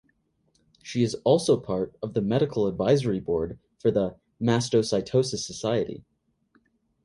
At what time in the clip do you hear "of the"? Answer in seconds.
2.01-2.23